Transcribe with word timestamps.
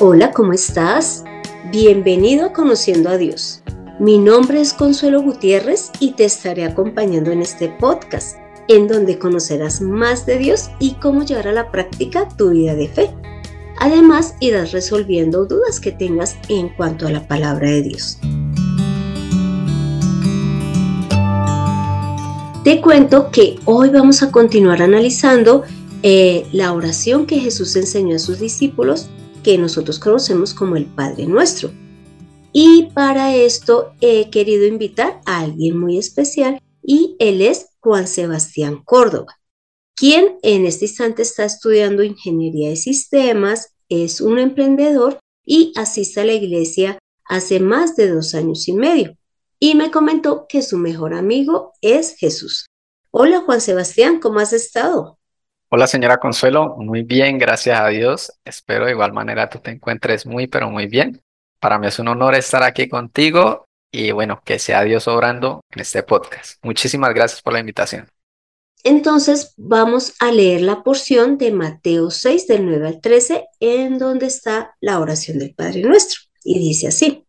Hola, 0.00 0.30
¿cómo 0.30 0.52
estás? 0.52 1.24
Bienvenido 1.72 2.46
a 2.46 2.52
Conociendo 2.52 3.08
a 3.08 3.16
Dios. 3.16 3.62
Mi 3.98 4.16
nombre 4.16 4.60
es 4.60 4.72
Consuelo 4.72 5.20
Gutiérrez 5.22 5.90
y 5.98 6.12
te 6.12 6.24
estaré 6.24 6.64
acompañando 6.64 7.32
en 7.32 7.42
este 7.42 7.68
podcast, 7.68 8.36
en 8.68 8.86
donde 8.86 9.18
conocerás 9.18 9.80
más 9.80 10.24
de 10.24 10.38
Dios 10.38 10.70
y 10.78 10.94
cómo 11.02 11.24
llevar 11.24 11.48
a 11.48 11.52
la 11.52 11.72
práctica 11.72 12.28
tu 12.28 12.50
vida 12.50 12.76
de 12.76 12.86
fe. 12.86 13.10
Además, 13.80 14.36
irás 14.38 14.70
resolviendo 14.70 15.46
dudas 15.46 15.80
que 15.80 15.90
tengas 15.90 16.36
en 16.48 16.68
cuanto 16.68 17.08
a 17.08 17.10
la 17.10 17.26
palabra 17.26 17.68
de 17.68 17.82
Dios. 17.82 18.20
Te 22.62 22.80
cuento 22.80 23.32
que 23.32 23.58
hoy 23.64 23.88
vamos 23.88 24.22
a 24.22 24.30
continuar 24.30 24.80
analizando 24.80 25.64
eh, 26.04 26.46
la 26.52 26.72
oración 26.72 27.26
que 27.26 27.40
Jesús 27.40 27.74
enseñó 27.74 28.14
a 28.14 28.20
sus 28.20 28.38
discípulos, 28.38 29.10
que 29.42 29.58
nosotros 29.58 29.98
conocemos 29.98 30.54
como 30.54 30.76
el 30.76 30.86
Padre 30.86 31.26
Nuestro. 31.26 31.70
Y 32.52 32.90
para 32.94 33.34
esto 33.34 33.92
he 34.00 34.30
querido 34.30 34.66
invitar 34.66 35.20
a 35.26 35.40
alguien 35.40 35.78
muy 35.78 35.98
especial 35.98 36.60
y 36.82 37.16
él 37.18 37.42
es 37.42 37.66
Juan 37.80 38.06
Sebastián 38.06 38.82
Córdoba, 38.84 39.38
quien 39.94 40.38
en 40.42 40.66
este 40.66 40.86
instante 40.86 41.22
está 41.22 41.44
estudiando 41.44 42.02
ingeniería 42.02 42.70
de 42.70 42.76
sistemas, 42.76 43.74
es 43.88 44.20
un 44.20 44.38
emprendedor 44.38 45.18
y 45.44 45.72
asiste 45.76 46.20
a 46.20 46.24
la 46.24 46.32
iglesia 46.32 46.98
hace 47.24 47.60
más 47.60 47.96
de 47.96 48.10
dos 48.10 48.34
años 48.34 48.68
y 48.68 48.72
medio 48.72 49.18
y 49.60 49.74
me 49.74 49.90
comentó 49.90 50.46
que 50.48 50.62
su 50.62 50.78
mejor 50.78 51.14
amigo 51.14 51.72
es 51.80 52.16
Jesús. 52.16 52.66
Hola 53.10 53.40
Juan 53.40 53.60
Sebastián, 53.60 54.20
¿cómo 54.20 54.38
has 54.38 54.52
estado? 54.52 55.17
Hola 55.70 55.86
señora 55.86 56.16
Consuelo, 56.16 56.76
muy 56.78 57.02
bien, 57.02 57.36
gracias 57.36 57.78
a 57.78 57.88
Dios. 57.88 58.32
Espero 58.42 58.86
de 58.86 58.92
igual 58.92 59.12
manera 59.12 59.50
tú 59.50 59.58
te 59.58 59.70
encuentres 59.70 60.24
muy, 60.24 60.46
pero 60.46 60.70
muy 60.70 60.86
bien. 60.86 61.20
Para 61.60 61.78
mí 61.78 61.86
es 61.86 61.98
un 61.98 62.08
honor 62.08 62.34
estar 62.34 62.62
aquí 62.62 62.88
contigo 62.88 63.66
y 63.92 64.10
bueno, 64.12 64.40
que 64.42 64.58
sea 64.58 64.82
Dios 64.82 65.06
obrando 65.08 65.60
en 65.70 65.80
este 65.82 66.02
podcast. 66.02 66.58
Muchísimas 66.62 67.12
gracias 67.12 67.42
por 67.42 67.52
la 67.52 67.60
invitación. 67.60 68.08
Entonces 68.82 69.52
vamos 69.58 70.14
a 70.20 70.32
leer 70.32 70.62
la 70.62 70.82
porción 70.82 71.36
de 71.36 71.52
Mateo 71.52 72.10
6 72.10 72.46
del 72.46 72.64
9 72.64 72.88
al 72.88 73.00
13 73.02 73.48
en 73.60 73.98
donde 73.98 74.24
está 74.24 74.74
la 74.80 74.98
oración 74.98 75.38
del 75.38 75.54
Padre 75.54 75.82
Nuestro. 75.82 76.20
Y 76.44 76.58
dice 76.58 76.88
así. 76.88 77.26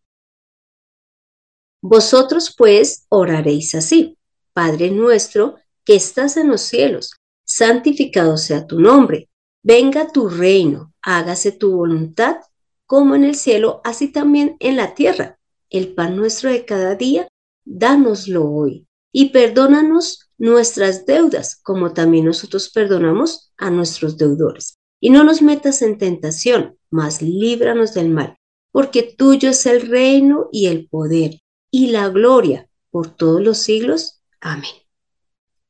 Vosotros 1.82 2.56
pues 2.58 3.06
oraréis 3.10 3.76
así, 3.76 4.18
Padre 4.54 4.92
nuestro 4.92 5.56
que 5.84 5.96
estás 5.96 6.38
en 6.38 6.48
los 6.50 6.62
cielos, 6.62 7.19
santificado 7.50 8.38
sea 8.38 8.68
tu 8.68 8.80
nombre, 8.80 9.28
venga 9.64 10.12
tu 10.12 10.30
reino, 10.30 10.94
hágase 11.02 11.52
tu 11.52 11.76
voluntad, 11.76 12.38
como 12.86 13.16
en 13.16 13.24
el 13.24 13.36
cielo, 13.36 13.82
así 13.84 14.12
también 14.12 14.56
en 14.60 14.76
la 14.76 14.94
tierra. 14.94 15.40
El 15.70 15.94
pan 15.96 16.16
nuestro 16.16 16.52
de 16.52 16.66
cada 16.66 16.96
día, 16.96 17.28
dánoslo 17.66 18.50
hoy, 18.50 18.88
y 19.12 19.30
perdónanos 19.30 20.30
nuestras 20.38 21.08
deudas, 21.08 21.60
como 21.64 21.92
también 21.94 22.26
nosotros 22.26 22.70
perdonamos 22.70 23.52
a 23.58 23.72
nuestros 23.72 24.18
deudores. 24.18 24.78
Y 25.02 25.10
no 25.10 25.24
nos 25.24 25.42
metas 25.42 25.82
en 25.82 25.98
tentación, 25.98 26.78
mas 26.92 27.22
líbranos 27.22 27.96
del 27.96 28.10
mal, 28.10 28.38
porque 28.72 29.02
tuyo 29.02 29.50
es 29.50 29.66
el 29.66 29.88
reino 29.88 30.50
y 30.52 30.68
el 30.68 30.88
poder 30.88 31.40
y 31.72 31.88
la 31.88 32.10
gloria 32.10 32.70
por 32.92 33.10
todos 33.10 33.42
los 33.42 33.58
siglos. 33.58 34.22
Amén. 34.40 34.72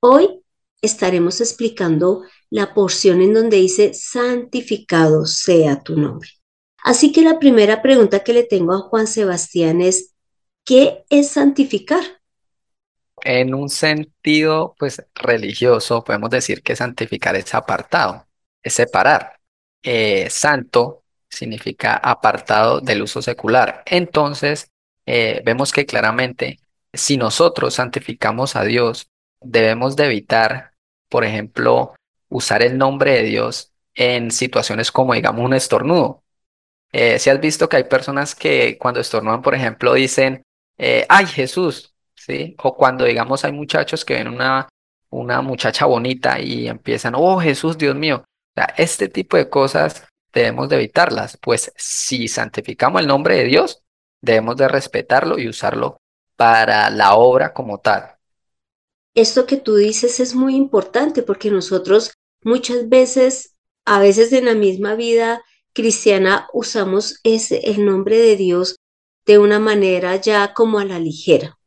Hoy 0.02 0.39
estaremos 0.82 1.42
explicando 1.42 2.24
la 2.50 2.74
porción 2.74 3.22
en 3.22 3.34
donde 3.34 3.58
dice, 3.58 3.94
santificado 3.94 5.26
sea 5.26 5.82
tu 5.82 5.98
nombre. 5.98 6.30
Así 6.84 7.12
que 7.12 7.22
la 7.22 7.40
primera 7.40 7.82
pregunta 7.82 8.24
que 8.24 8.34
le 8.34 8.44
tengo 8.44 8.74
a 8.74 8.82
Juan 8.82 9.08
Sebastián 9.08 9.82
es, 9.82 10.14
¿qué 10.66 11.04
es 11.10 11.30
santificar? 11.30 12.02
En 13.22 13.54
un 13.54 13.70
sentido, 13.70 14.76
pues, 14.80 15.04
religioso, 15.14 16.04
podemos 16.04 16.30
decir 16.30 16.64
que 16.64 16.76
santificar 16.76 17.36
es 17.36 17.54
apartado, 17.54 18.26
es 18.64 18.74
separar. 18.74 19.40
Eh, 19.84 20.30
santo 20.30 21.04
significa 21.30 21.96
apartado 21.96 22.80
del 22.80 23.02
uso 23.02 23.22
secular. 23.22 23.84
Entonces, 23.86 24.72
eh, 25.06 25.42
vemos 25.44 25.72
que 25.72 25.86
claramente 25.86 26.60
si 26.94 27.18
nosotros 27.18 27.76
santificamos 27.76 28.56
a 28.56 28.64
Dios, 28.64 29.10
debemos 29.42 29.96
de 29.96 30.06
evitar, 30.06 30.69
por 31.10 31.26
ejemplo, 31.26 31.94
usar 32.30 32.64
el 32.64 32.78
nombre 32.78 33.14
de 33.14 33.24
Dios 33.24 33.74
en 33.96 34.32
situaciones 34.32 34.92
como, 34.92 35.14
digamos, 35.14 35.44
un 35.44 35.54
estornudo. 35.54 36.24
Eh, 36.92 37.20
si 37.20 37.30
has 37.30 37.40
visto 37.40 37.70
que 37.70 37.78
hay 37.78 37.84
personas 37.84 38.36
que 38.36 38.78
cuando 38.78 39.00
estornudan, 39.00 39.42
por 39.42 39.56
ejemplo, 39.56 39.94
dicen, 39.94 40.44
eh, 40.78 41.06
ay 41.10 41.26
Jesús, 41.28 41.94
¿sí? 42.16 42.56
O 42.64 42.76
cuando, 42.76 43.06
digamos, 43.06 43.44
hay 43.46 43.52
muchachos 43.52 44.06
que 44.06 44.16
ven 44.16 44.28
una, 44.28 44.70
una 45.10 45.42
muchacha 45.42 45.86
bonita 45.86 46.40
y 46.40 46.68
empiezan, 46.68 47.14
oh 47.16 47.40
Jesús, 47.40 47.78
Dios 47.78 47.96
mío. 47.96 48.24
Este 48.78 49.08
tipo 49.08 49.38
de 49.38 49.50
cosas 49.50 50.06
debemos 50.34 50.70
de 50.70 50.76
evitarlas, 50.78 51.38
pues 51.38 51.72
si 51.78 52.28
santificamos 52.28 53.02
el 53.02 53.08
nombre 53.08 53.36
de 53.36 53.46
Dios, 53.46 53.82
debemos 54.22 54.58
de 54.58 54.68
respetarlo 54.68 55.40
y 55.40 55.48
usarlo 55.48 55.98
para 56.36 56.90
la 56.90 57.16
obra 57.16 57.54
como 57.54 57.80
tal. 57.80 58.19
Esto 59.20 59.46
que 59.46 59.58
tú 59.58 59.76
dices 59.76 60.22
es 60.22 60.34
muy 60.34 60.56
importante 60.56 61.24
porque 61.24 61.52
nosotros 61.52 62.14
muchas 62.42 62.88
veces, 62.88 63.54
a 63.84 64.00
veces 64.00 64.32
en 64.32 64.46
la 64.46 64.56
misma 64.56 64.96
vida 64.96 65.44
cristiana, 65.74 66.48
usamos 66.54 67.20
ese, 67.26 67.70
el 67.70 67.84
nombre 67.84 68.18
de 68.18 68.38
Dios 68.38 68.78
de 69.26 69.38
una 69.38 69.60
manera 69.60 70.16
ya 70.16 70.54
como 70.54 70.80
a 70.80 70.86
la 70.86 71.00
ligera. 71.00 71.60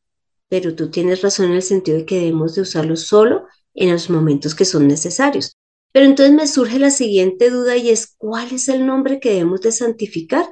Pero 0.48 0.74
tú 0.74 0.91
tienes 0.91 1.20
razón 1.20 1.50
en 1.50 1.56
el 1.56 1.62
sentido 1.62 1.98
de 1.98 2.06
que 2.06 2.20
debemos 2.20 2.54
de 2.54 2.62
usarlo 2.62 2.96
solo 2.96 3.46
en 3.74 3.92
los 3.92 4.08
momentos 4.08 4.54
que 4.54 4.64
son 4.64 4.88
necesarios. 4.88 5.54
Pero 5.92 6.06
entonces 6.06 6.34
me 6.34 6.46
surge 6.46 6.78
la 6.78 6.91
siguiente 6.91 7.50
duda 7.50 7.76
y 7.76 7.91
es, 7.91 8.14
¿cuál 8.16 8.50
es 8.50 8.68
el 8.70 8.86
nombre 8.86 9.20
que 9.20 9.28
debemos 9.28 9.60
de 9.60 9.72
santificar? 9.72 10.46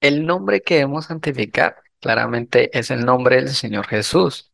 El 0.00 0.24
nombre 0.24 0.62
que 0.62 0.76
debemos 0.76 1.04
santificar 1.04 1.76
claramente 1.98 2.70
es 2.72 2.90
el 2.90 3.04
nombre 3.04 3.36
del 3.36 3.50
Señor 3.50 3.86
Jesús, 3.88 4.49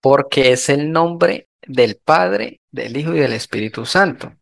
porque 0.00 0.52
es 0.52 0.68
el 0.68 0.92
nombre 0.92 1.48
del 1.66 1.96
Padre, 1.96 2.60
del 2.70 2.96
Hijo 2.96 3.14
y 3.14 3.20
del 3.20 3.32
Espíritu 3.32 3.84
Santo. 3.86 4.34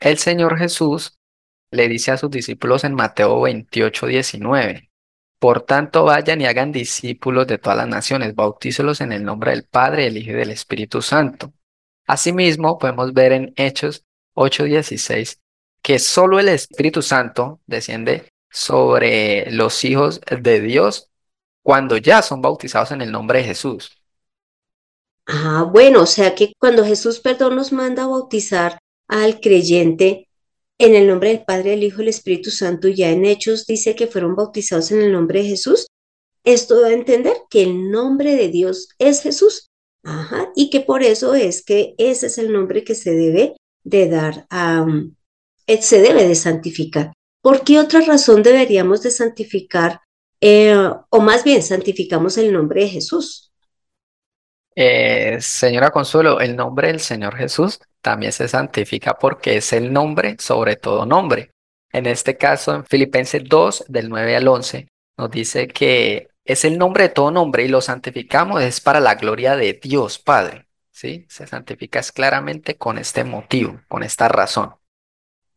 El 0.00 0.18
Señor 0.18 0.58
Jesús 0.58 1.18
le 1.70 1.88
dice 1.88 2.10
a 2.12 2.16
sus 2.16 2.30
discípulos 2.30 2.84
en 2.84 2.94
Mateo 2.94 3.40
28, 3.40 4.06
19, 4.06 4.90
por 5.38 5.62
tanto 5.62 6.04
vayan 6.04 6.40
y 6.40 6.46
hagan 6.46 6.72
discípulos 6.72 7.46
de 7.46 7.58
todas 7.58 7.78
las 7.78 7.88
naciones, 7.88 8.34
bautícelos 8.34 9.00
en 9.00 9.12
el 9.12 9.24
nombre 9.24 9.50
del 9.50 9.64
Padre, 9.64 10.04
del 10.04 10.18
Hijo 10.18 10.30
y 10.30 10.34
del 10.34 10.50
Espíritu 10.50 11.02
Santo. 11.02 11.52
Asimismo, 12.06 12.78
podemos 12.78 13.12
ver 13.12 13.32
en 13.32 13.52
Hechos 13.56 14.04
8:16 14.34 15.40
que 15.82 15.98
solo 15.98 16.38
el 16.38 16.48
Espíritu 16.48 17.02
Santo 17.02 17.60
desciende 17.66 18.28
sobre 18.50 19.50
los 19.50 19.84
hijos 19.84 20.20
de 20.40 20.60
Dios 20.60 21.10
cuando 21.62 21.96
ya 21.96 22.22
son 22.22 22.40
bautizados 22.40 22.92
en 22.92 23.02
el 23.02 23.10
nombre 23.10 23.40
de 23.40 23.46
Jesús. 23.46 24.01
Ah, 25.26 25.68
bueno, 25.70 26.02
o 26.02 26.06
sea 26.06 26.34
que 26.34 26.52
cuando 26.58 26.84
Jesús, 26.84 27.20
perdón, 27.20 27.56
nos 27.56 27.72
manda 27.72 28.04
a 28.04 28.08
bautizar 28.08 28.78
al 29.08 29.40
creyente 29.40 30.28
en 30.78 30.94
el 30.94 31.06
nombre 31.06 31.30
del 31.30 31.44
Padre, 31.44 31.70
del 31.70 31.84
Hijo 31.84 31.96
y 31.96 31.98
del 32.04 32.08
Espíritu 32.08 32.50
Santo, 32.50 32.88
ya 32.88 33.10
en 33.10 33.24
Hechos 33.24 33.66
dice 33.66 33.94
que 33.94 34.08
fueron 34.08 34.34
bautizados 34.34 34.90
en 34.90 35.02
el 35.02 35.12
nombre 35.12 35.42
de 35.42 35.48
Jesús. 35.50 35.86
Esto 36.44 36.80
da 36.80 36.88
a 36.88 36.92
entender 36.92 37.36
que 37.48 37.62
el 37.62 37.90
nombre 37.90 38.34
de 38.34 38.48
Dios 38.48 38.88
es 38.98 39.22
Jesús. 39.22 39.68
Ajá, 40.04 40.50
y 40.56 40.70
que 40.70 40.80
por 40.80 41.04
eso 41.04 41.34
es 41.34 41.64
que 41.64 41.94
ese 41.96 42.26
es 42.26 42.38
el 42.38 42.52
nombre 42.52 42.82
que 42.82 42.96
se 42.96 43.12
debe 43.12 43.54
de 43.84 44.08
dar 44.08 44.46
a, 44.50 44.84
eh, 45.68 45.82
se 45.82 46.00
debe 46.00 46.26
de 46.26 46.34
santificar. 46.34 47.12
¿Por 47.40 47.62
qué 47.62 47.78
otra 47.78 48.00
razón 48.00 48.42
deberíamos 48.42 49.02
de 49.02 49.12
santificar, 49.12 50.00
eh, 50.40 50.74
o 51.08 51.20
más 51.20 51.44
bien 51.44 51.62
santificamos 51.62 52.36
el 52.38 52.52
nombre 52.52 52.82
de 52.82 52.88
Jesús? 52.88 53.51
Eh, 54.74 55.38
señora 55.40 55.90
Consuelo, 55.90 56.40
el 56.40 56.56
nombre 56.56 56.88
del 56.88 57.00
Señor 57.00 57.36
Jesús 57.36 57.80
también 58.00 58.32
se 58.32 58.48
santifica 58.48 59.18
porque 59.18 59.56
es 59.56 59.72
el 59.72 59.92
nombre 59.92 60.36
sobre 60.38 60.76
todo 60.76 61.06
nombre. 61.06 61.50
En 61.92 62.06
este 62.06 62.36
caso, 62.36 62.74
en 62.74 62.84
Filipenses 62.84 63.42
2, 63.44 63.84
del 63.88 64.08
9 64.08 64.36
al 64.36 64.48
11, 64.48 64.88
nos 65.18 65.30
dice 65.30 65.68
que 65.68 66.28
es 66.44 66.64
el 66.64 66.78
nombre 66.78 67.04
de 67.04 67.08
todo 67.10 67.30
nombre 67.30 67.64
y 67.64 67.68
lo 67.68 67.80
santificamos 67.80 68.62
es 68.62 68.80
para 68.80 68.98
la 68.98 69.14
gloria 69.14 69.56
de 69.56 69.78
Dios 69.80 70.18
Padre. 70.18 70.66
¿sí? 70.90 71.26
Se 71.28 71.46
santifica 71.46 72.00
claramente 72.02 72.76
con 72.76 72.98
este 72.98 73.24
motivo, 73.24 73.80
con 73.88 74.02
esta 74.02 74.28
razón. 74.28 74.74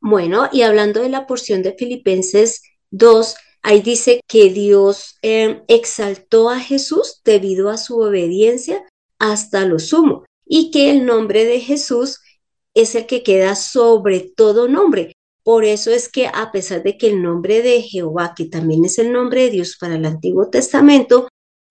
Bueno, 0.01 0.49
y 0.51 0.61
hablando 0.61 1.01
de 1.01 1.09
la 1.09 1.25
porción 1.25 1.63
de 1.63 1.73
Filipenses 1.73 2.61
2, 2.91 3.35
ahí 3.63 3.81
dice 3.81 4.21
que 4.27 4.49
Dios 4.49 5.17
em, 5.21 5.63
exaltó 5.67 6.49
a 6.49 6.59
Jesús 6.59 7.21
debido 7.23 7.69
a 7.69 7.77
su 7.77 7.99
obediencia 7.99 8.83
hasta 9.31 9.65
lo 9.65 9.79
sumo 9.79 10.25
y 10.45 10.71
que 10.71 10.91
el 10.91 11.05
nombre 11.05 11.45
de 11.45 11.59
Jesús 11.59 12.21
es 12.73 12.95
el 12.95 13.05
que 13.07 13.23
queda 13.23 13.55
sobre 13.55 14.19
todo 14.19 14.67
nombre. 14.67 15.13
Por 15.43 15.63
eso 15.63 15.91
es 15.91 16.09
que 16.09 16.27
a 16.27 16.51
pesar 16.51 16.83
de 16.83 16.97
que 16.97 17.09
el 17.09 17.21
nombre 17.21 17.61
de 17.61 17.81
Jehová, 17.81 18.33
que 18.35 18.45
también 18.45 18.85
es 18.85 18.97
el 18.97 19.11
nombre 19.11 19.43
de 19.43 19.51
Dios 19.51 19.77
para 19.79 19.95
el 19.95 20.05
Antiguo 20.05 20.49
Testamento, 20.49 21.27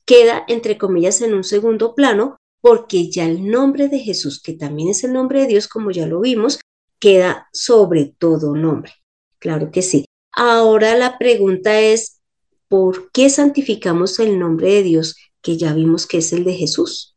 queda 0.07 0.45
entre 0.49 0.79
comillas 0.79 1.21
en 1.21 1.35
un 1.35 1.45
segundo 1.45 1.95
plano, 1.95 2.37
porque 2.61 3.11
ya 3.11 3.27
el 3.27 3.51
nombre 3.51 3.89
de 3.89 3.99
Jesús, 3.99 4.41
que 4.41 4.55
también 4.55 4.89
es 4.91 5.05
el 5.05 5.13
nombre 5.13 5.41
de 5.43 5.49
Dios, 5.49 5.69
como 5.69 5.91
ya 5.91 6.07
lo 6.07 6.21
vimos, 6.21 6.61
queda 6.99 7.49
sobre 7.53 8.15
todo 8.19 8.55
nombre. 8.55 8.93
Claro 9.39 9.71
que 9.71 9.83
sí. 9.83 10.07
Ahora 10.33 10.97
la 10.97 11.19
pregunta 11.19 11.81
es, 11.81 12.21
¿por 12.69 13.11
qué 13.13 13.29
santificamos 13.29 14.19
el 14.19 14.39
nombre 14.39 14.73
de 14.73 14.83
Dios 14.83 15.17
que 15.43 15.57
ya 15.59 15.75
vimos 15.75 16.07
que 16.07 16.19
es 16.19 16.33
el 16.33 16.45
de 16.45 16.55
Jesús? 16.55 17.14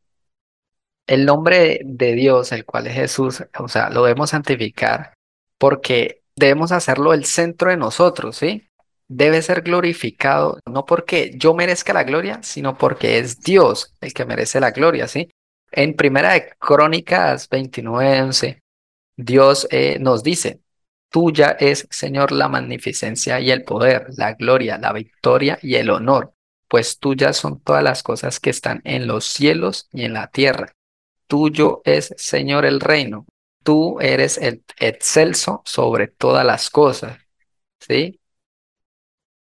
El 1.07 1.25
nombre 1.25 1.79
de 1.85 2.13
Dios, 2.13 2.51
el 2.51 2.65
cual 2.65 2.87
es 2.87 2.93
Jesús, 2.93 3.43
o 3.57 3.67
sea, 3.69 3.89
lo 3.89 4.03
debemos 4.03 4.31
santificar 4.31 5.13
porque 5.57 6.21
debemos 6.35 6.71
hacerlo 6.71 7.13
el 7.13 7.25
centro 7.25 7.71
de 7.71 7.77
nosotros, 7.77 8.35
¿sí? 8.35 8.67
Debe 9.07 9.41
ser 9.41 9.61
glorificado, 9.61 10.59
no 10.69 10.85
porque 10.85 11.31
yo 11.35 11.53
merezca 11.53 11.93
la 11.93 12.03
gloria, 12.03 12.43
sino 12.43 12.77
porque 12.77 13.19
es 13.19 13.41
Dios 13.41 13.93
el 14.01 14.13
que 14.13 14.25
merece 14.25 14.59
la 14.59 14.71
gloria, 14.71 15.07
¿sí? 15.07 15.29
En 15.71 15.95
Primera 15.95 16.33
de 16.33 16.49
Crónicas 16.59 17.49
29:11, 17.49 18.61
Dios 19.15 19.67
eh, 19.71 19.97
nos 19.99 20.23
dice, 20.23 20.61
tuya 21.09 21.51
es, 21.59 21.87
Señor, 21.89 22.31
la 22.31 22.49
magnificencia 22.49 23.39
y 23.39 23.51
el 23.51 23.63
poder, 23.63 24.07
la 24.17 24.33
gloria, 24.33 24.77
la 24.77 24.93
victoria 24.93 25.57
y 25.61 25.75
el 25.75 25.89
honor, 25.89 26.33
pues 26.67 26.99
tuyas 26.99 27.37
son 27.37 27.61
todas 27.61 27.83
las 27.83 28.03
cosas 28.03 28.39
que 28.39 28.49
están 28.49 28.81
en 28.83 29.07
los 29.07 29.25
cielos 29.25 29.87
y 29.93 30.03
en 30.03 30.13
la 30.13 30.27
tierra. 30.27 30.73
Tuyo 31.27 31.81
es, 31.85 32.13
Señor, 32.17 32.65
el 32.65 32.79
reino. 32.79 33.25
Tú 33.63 33.99
eres 33.99 34.37
el 34.37 34.63
excelso 34.79 35.61
sobre 35.65 36.07
todas 36.07 36.45
las 36.45 36.69
cosas. 36.69 37.17
¿Sí? 37.79 38.19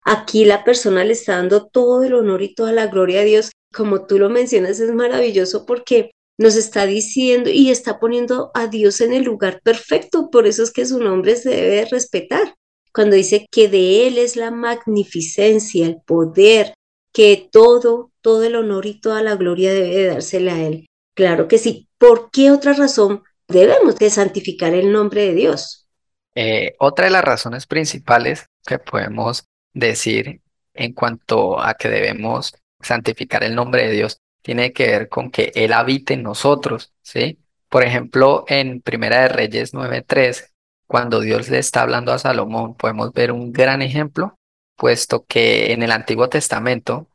Aquí 0.03 0.45
la 0.45 0.63
persona 0.63 1.03
le 1.03 1.13
está 1.13 1.37
dando 1.37 1.67
todo 1.67 2.03
el 2.03 2.13
honor 2.13 2.41
y 2.41 2.53
toda 2.53 2.71
la 2.71 2.87
gloria 2.87 3.21
a 3.21 3.23
Dios. 3.23 3.51
Como 3.73 4.05
tú 4.05 4.17
lo 4.17 4.29
mencionas, 4.29 4.79
es 4.79 4.91
maravilloso 4.93 5.65
porque 5.65 6.11
nos 6.37 6.55
está 6.55 6.85
diciendo 6.85 7.49
y 7.49 7.69
está 7.69 7.99
poniendo 7.99 8.51
a 8.53 8.67
Dios 8.67 9.01
en 9.01 9.13
el 9.13 9.23
lugar 9.23 9.61
perfecto. 9.61 10.29
Por 10.29 10.47
eso 10.47 10.63
es 10.63 10.71
que 10.71 10.85
su 10.85 10.99
nombre 10.99 11.35
se 11.35 11.49
debe 11.49 11.85
respetar. 11.85 12.55
Cuando 12.93 13.15
dice 13.15 13.45
que 13.51 13.69
de 13.69 14.07
Él 14.07 14.17
es 14.17 14.35
la 14.35 14.49
magnificencia, 14.49 15.85
el 15.85 16.01
poder, 16.05 16.73
que 17.13 17.47
todo, 17.51 18.11
todo 18.21 18.43
el 18.43 18.55
honor 18.55 18.85
y 18.85 18.99
toda 18.99 19.21
la 19.21 19.35
gloria 19.35 19.73
debe 19.73 20.05
dársela 20.05 20.55
a 20.55 20.63
Él. 20.63 20.88
Claro 21.19 21.49
que 21.49 21.57
sí. 21.57 21.89
¿Por 21.97 22.31
qué 22.31 22.49
otra 22.49 22.71
razón 22.71 23.23
debemos 23.45 23.97
de 23.97 24.09
santificar 24.09 24.73
el 24.73 24.89
nombre 24.89 25.23
de 25.23 25.33
Dios? 25.33 25.85
Eh, 26.33 26.75
otra 26.79 27.07
de 27.07 27.11
las 27.11 27.25
razones 27.25 27.67
principales 27.67 28.45
que 28.65 28.79
podemos 28.79 29.43
decir 29.73 30.39
en 30.73 30.93
cuanto 30.93 31.59
a 31.59 31.73
que 31.73 31.89
debemos 31.89 32.55
santificar 32.79 33.43
el 33.43 33.53
nombre 33.53 33.87
de 33.87 33.91
Dios 33.91 34.21
tiene 34.41 34.71
que 34.71 34.87
ver 34.87 35.09
con 35.09 35.29
que 35.29 35.51
Él 35.55 35.73
habite 35.73 36.13
en 36.13 36.23
nosotros, 36.23 36.93
¿sí? 37.01 37.37
Por 37.67 37.83
ejemplo, 37.83 38.45
en 38.47 38.79
Primera 38.79 39.23
de 39.23 39.27
Reyes 39.27 39.73
9.3, 39.73 40.53
cuando 40.87 41.19
Dios 41.19 41.49
le 41.49 41.59
está 41.59 41.81
hablando 41.81 42.13
a 42.13 42.19
Salomón, 42.19 42.75
podemos 42.75 43.11
ver 43.11 43.33
un 43.33 43.51
gran 43.51 43.81
ejemplo, 43.81 44.39
puesto 44.77 45.25
que 45.25 45.73
en 45.73 45.83
el 45.83 45.91
Antiguo 45.91 46.29
Testamento 46.29 47.09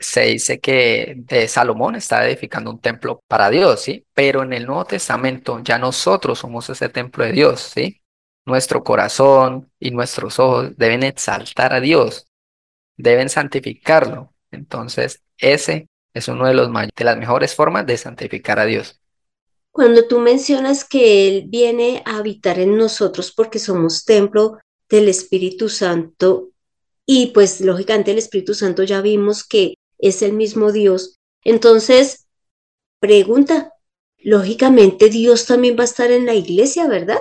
se 0.00 0.22
dice 0.22 0.60
que 0.60 1.24
Salomón 1.48 1.96
está 1.96 2.26
edificando 2.26 2.70
un 2.70 2.80
templo 2.80 3.22
para 3.26 3.50
Dios, 3.50 3.82
¿sí? 3.82 4.04
Pero 4.14 4.42
en 4.42 4.52
el 4.52 4.66
Nuevo 4.66 4.84
Testamento 4.84 5.60
ya 5.62 5.78
nosotros 5.78 6.38
somos 6.38 6.68
ese 6.70 6.88
templo 6.88 7.24
de 7.24 7.32
Dios, 7.32 7.72
¿sí? 7.74 8.00
Nuestro 8.44 8.82
corazón 8.82 9.70
y 9.78 9.90
nuestros 9.90 10.38
ojos 10.38 10.76
deben 10.76 11.02
exaltar 11.02 11.72
a 11.72 11.80
Dios, 11.80 12.26
deben 12.96 13.28
santificarlo. 13.28 14.34
Entonces, 14.50 15.22
ese 15.36 15.88
es 16.14 16.28
uno 16.28 16.46
de, 16.46 16.54
los, 16.54 16.70
de 16.72 17.04
las 17.04 17.16
mejores 17.16 17.54
formas 17.54 17.86
de 17.86 17.96
santificar 17.96 18.58
a 18.58 18.64
Dios. 18.64 19.00
Cuando 19.70 20.08
tú 20.08 20.18
mencionas 20.18 20.84
que 20.84 21.28
Él 21.28 21.44
viene 21.48 22.02
a 22.04 22.18
habitar 22.18 22.58
en 22.58 22.76
nosotros 22.76 23.32
porque 23.32 23.58
somos 23.58 24.04
templo 24.04 24.58
del 24.88 25.08
Espíritu 25.08 25.68
Santo 25.68 26.50
y 27.06 27.28
pues 27.28 27.60
lógicamente 27.60 28.10
el 28.10 28.18
Espíritu 28.18 28.54
Santo 28.54 28.82
ya 28.82 29.00
vimos 29.00 29.42
que 29.42 29.74
es 29.98 30.22
el 30.22 30.32
mismo 30.32 30.72
Dios, 30.72 31.18
entonces, 31.44 32.28
pregunta, 33.00 33.72
lógicamente 34.18 35.08
Dios 35.08 35.46
también 35.46 35.76
va 35.76 35.82
a 35.82 35.84
estar 35.84 36.10
en 36.10 36.26
la 36.26 36.34
iglesia, 36.34 36.88
¿verdad? 36.88 37.20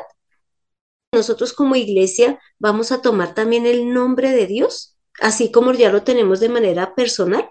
Nosotros 1.13 1.53
como 1.53 1.75
iglesia 1.75 2.39
vamos 2.59 2.91
a 2.91 3.01
tomar 3.01 3.33
también 3.33 3.65
el 3.65 3.93
nombre 3.93 4.31
de 4.31 4.47
Dios, 4.47 4.97
así 5.21 5.51
como 5.51 5.71
ya 5.73 5.91
lo 5.91 6.03
tenemos 6.03 6.39
de 6.39 6.49
manera 6.49 6.95
personal. 6.95 7.49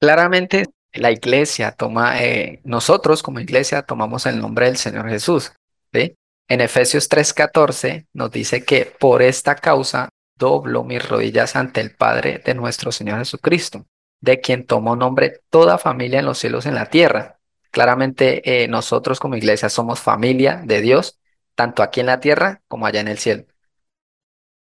Claramente 0.00 0.66
la 0.92 1.10
iglesia 1.10 1.72
toma, 1.72 2.22
eh, 2.22 2.60
nosotros 2.64 3.22
como 3.22 3.40
iglesia 3.40 3.82
tomamos 3.82 4.26
el 4.26 4.40
nombre 4.40 4.66
del 4.66 4.76
Señor 4.76 5.08
Jesús. 5.08 5.52
En 5.92 6.60
Efesios 6.60 7.08
3:14 7.08 8.06
nos 8.12 8.30
dice 8.30 8.64
que 8.64 8.84
por 8.84 9.22
esta 9.22 9.54
causa 9.56 10.10
doblo 10.36 10.84
mis 10.84 11.06
rodillas 11.06 11.56
ante 11.56 11.80
el 11.80 11.94
Padre 11.94 12.42
de 12.44 12.54
nuestro 12.54 12.92
Señor 12.92 13.18
Jesucristo, 13.18 13.86
de 14.20 14.40
quien 14.40 14.66
tomó 14.66 14.96
nombre 14.96 15.40
toda 15.50 15.78
familia 15.78 16.20
en 16.20 16.26
los 16.26 16.38
cielos 16.38 16.66
y 16.66 16.68
en 16.68 16.74
la 16.74 16.86
tierra. 16.86 17.38
Claramente 17.70 18.64
eh, 18.64 18.68
nosotros 18.68 19.18
como 19.18 19.36
iglesia 19.36 19.68
somos 19.68 20.00
familia 20.00 20.62
de 20.64 20.80
Dios, 20.80 21.18
tanto 21.54 21.82
aquí 21.82 22.00
en 22.00 22.06
la 22.06 22.20
tierra 22.20 22.62
como 22.68 22.86
allá 22.86 23.00
en 23.00 23.08
el 23.08 23.18
cielo. 23.18 23.44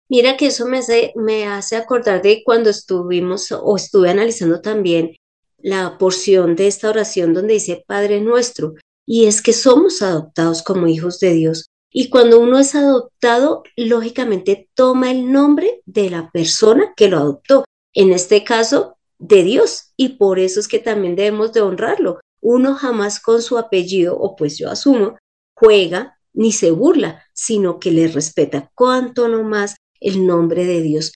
Mira 0.10 0.38
que 0.38 0.48
eso 0.48 0.66
me 0.66 0.80
hace, 0.80 1.12
me 1.16 1.48
hace 1.48 1.76
acordar 1.76 2.22
de 2.22 2.42
cuando 2.46 2.70
estuvimos 2.70 3.52
o 3.52 3.76
estuve 3.76 4.10
analizando 4.10 4.62
también 4.62 5.16
la 5.58 5.98
porción 5.98 6.56
de 6.56 6.68
esta 6.68 6.90
oración 6.90 7.34
donde 7.34 7.56
dice 7.56 7.84
Padre 7.88 8.22
nuestro, 8.22 8.76
y 9.06 9.26
es 9.26 9.42
que 9.42 9.54
somos 9.54 10.02
adoptados 10.02 10.64
como 10.64 10.88
hijos 10.88 11.20
de 11.20 11.34
Dios. 11.34 11.70
Y 12.00 12.12
cuando 12.12 12.40
uno 12.40 12.60
es 12.60 12.76
adoptado, 12.76 13.64
lógicamente 13.76 14.70
toma 14.76 15.10
el 15.10 15.32
nombre 15.32 15.82
de 15.88 16.12
la 16.12 16.30
persona 16.30 16.94
que 16.96 17.08
lo 17.08 17.18
adoptó, 17.18 17.66
en 17.92 18.14
este 18.14 18.44
caso 18.44 19.00
de 19.18 19.42
Dios, 19.42 19.94
y 19.98 20.10
por 20.10 20.38
eso 20.38 20.60
es 20.60 20.68
que 20.68 20.78
también 20.78 21.16
debemos 21.16 21.54
de 21.54 21.62
honrarlo. 21.62 22.20
Uno 22.40 22.76
jamás 22.76 23.20
con 23.20 23.42
su 23.42 23.58
apellido, 23.58 24.16
o 24.16 24.36
pues 24.36 24.60
yo 24.60 24.70
asumo, 24.70 25.18
juega 25.56 26.20
ni 26.34 26.52
se 26.52 26.70
burla, 26.70 27.24
sino 27.34 27.80
que 27.80 27.90
le 27.90 28.08
respeta 28.10 28.70
cuanto 28.76 29.28
no 29.28 29.42
más 29.42 29.76
el 30.00 30.28
nombre 30.28 30.66
de 30.66 30.84
Dios. 30.84 31.14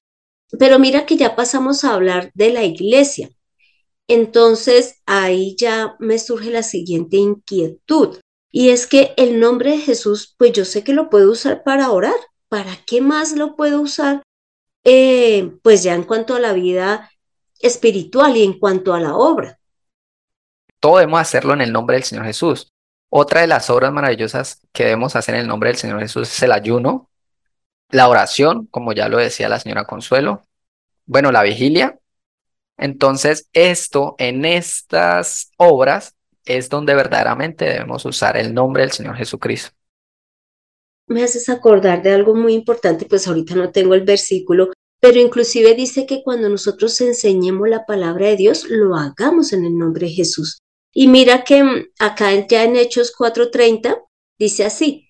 Pero 0.57 0.79
mira 0.79 1.05
que 1.05 1.15
ya 1.15 1.35
pasamos 1.35 1.83
a 1.83 1.93
hablar 1.93 2.31
de 2.33 2.53
la 2.53 2.63
iglesia. 2.63 3.29
Entonces 4.07 4.95
ahí 5.05 5.55
ya 5.59 5.95
me 5.99 6.17
surge 6.17 6.49
la 6.49 6.63
siguiente 6.63 7.17
inquietud 7.17 8.17
y 8.51 8.69
es 8.69 8.87
que 8.87 9.13
el 9.17 9.39
nombre 9.39 9.71
de 9.71 9.77
Jesús, 9.77 10.35
pues 10.37 10.51
yo 10.51 10.65
sé 10.65 10.83
que 10.83 10.93
lo 10.93 11.09
puedo 11.09 11.31
usar 11.31 11.63
para 11.63 11.91
orar. 11.91 12.13
¿Para 12.49 12.75
qué 12.85 12.99
más 12.99 13.33
lo 13.33 13.55
puedo 13.55 13.79
usar? 13.79 14.23
Eh, 14.83 15.53
pues 15.63 15.83
ya 15.83 15.95
en 15.95 16.03
cuanto 16.03 16.35
a 16.35 16.39
la 16.39 16.51
vida 16.51 17.09
espiritual 17.59 18.35
y 18.35 18.43
en 18.43 18.59
cuanto 18.59 18.93
a 18.93 18.99
la 18.99 19.15
obra. 19.15 19.57
Todo 20.79 20.97
debemos 20.97 21.21
hacerlo 21.21 21.53
en 21.53 21.61
el 21.61 21.71
nombre 21.71 21.95
del 21.95 22.03
Señor 22.03 22.25
Jesús. 22.25 22.67
Otra 23.09 23.41
de 23.41 23.47
las 23.47 23.69
obras 23.69 23.93
maravillosas 23.93 24.59
que 24.73 24.83
debemos 24.83 25.15
hacer 25.15 25.35
en 25.35 25.41
el 25.41 25.47
nombre 25.47 25.69
del 25.69 25.77
Señor 25.77 25.99
Jesús 25.99 26.29
es 26.29 26.43
el 26.43 26.51
ayuno, 26.51 27.09
la 27.89 28.09
oración, 28.09 28.67
como 28.67 28.93
ya 28.93 29.07
lo 29.07 29.17
decía 29.17 29.49
la 29.49 29.59
señora 29.59 29.85
Consuelo, 29.85 30.43
bueno, 31.05 31.31
la 31.31 31.43
vigilia 31.43 32.01
entonces, 32.81 33.47
esto 33.53 34.15
en 34.17 34.43
estas 34.43 35.51
obras 35.57 36.15
es 36.45 36.69
donde 36.69 36.95
verdaderamente 36.95 37.65
debemos 37.65 38.05
usar 38.05 38.37
el 38.37 38.53
nombre 38.53 38.83
del 38.83 38.91
Señor 38.91 39.15
Jesucristo. 39.15 39.71
Me 41.07 41.23
haces 41.23 41.49
acordar 41.49 42.01
de 42.01 42.11
algo 42.11 42.35
muy 42.35 42.53
importante, 42.53 43.05
pues 43.05 43.27
ahorita 43.27 43.55
no 43.55 43.71
tengo 43.71 43.93
el 43.93 44.01
versículo, 44.01 44.71
pero 44.99 45.19
inclusive 45.19 45.73
dice 45.75 46.05
que 46.05 46.23
cuando 46.23 46.47
nosotros 46.47 46.99
enseñemos 47.01 47.67
la 47.67 47.85
palabra 47.85 48.27
de 48.27 48.37
Dios, 48.37 48.65
lo 48.69 48.95
hagamos 48.95 49.51
en 49.51 49.65
el 49.65 49.77
nombre 49.77 50.07
de 50.07 50.13
Jesús. 50.13 50.59
Y 50.93 51.07
mira 51.07 51.43
que 51.43 51.63
mm, 51.63 51.87
acá 51.99 52.47
ya 52.47 52.63
en 52.63 52.75
Hechos 52.75 53.13
4:30 53.17 53.97
dice 54.39 54.65
así, 54.65 55.09